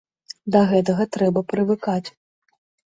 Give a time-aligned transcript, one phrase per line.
[0.55, 2.05] Да гэтага трэба прывыкаць.